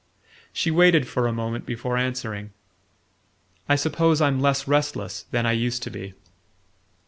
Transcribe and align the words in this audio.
She 0.51 0.71
waited 0.71 1.07
for 1.07 1.27
a 1.27 1.31
moment 1.31 1.63
before 1.63 1.95
answering: 1.95 2.49
"I 3.69 3.75
suppose 3.75 4.19
I'm 4.19 4.39
less 4.41 4.67
restless 4.67 5.27
than 5.29 5.45
I 5.45 5.51
used 5.51 5.83
to 5.83 5.91
be." 5.91 6.15